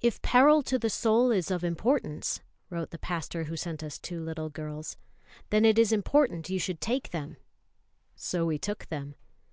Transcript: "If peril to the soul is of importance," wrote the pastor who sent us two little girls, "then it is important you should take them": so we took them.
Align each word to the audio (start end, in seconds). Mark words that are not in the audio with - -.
"If 0.00 0.22
peril 0.22 0.62
to 0.70 0.78
the 0.78 0.88
soul 0.88 1.32
is 1.32 1.50
of 1.50 1.64
importance," 1.64 2.40
wrote 2.70 2.90
the 2.90 2.96
pastor 2.98 3.42
who 3.42 3.56
sent 3.56 3.82
us 3.82 3.98
two 3.98 4.22
little 4.22 4.48
girls, 4.48 4.96
"then 5.50 5.64
it 5.64 5.80
is 5.80 5.90
important 5.90 6.48
you 6.48 6.60
should 6.60 6.80
take 6.80 7.10
them": 7.10 7.38
so 8.14 8.46
we 8.46 8.56
took 8.56 8.86
them. 8.86 9.16